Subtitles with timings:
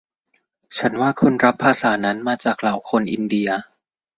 [0.77, 3.49] ฉันว่าคุณรับภาษานั้นจากมาเหล่าคนอินเดีย